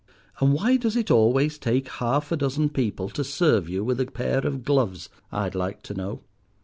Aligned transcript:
And 0.39 0.53
why 0.53 0.77
does 0.77 0.95
it 0.95 1.11
always 1.11 1.59
take 1.59 1.87
half 1.87 2.31
a 2.31 2.35
dozen 2.35 2.69
people 2.69 3.07
to 3.09 3.23
serve 3.23 3.69
you 3.69 3.83
with 3.83 4.01
a 4.01 4.07
pair 4.07 4.39
of 4.39 4.65
gloves, 4.65 5.09
I'd 5.31 5.53
like 5.53 5.83
to 5.83 5.93
know? 5.93 6.21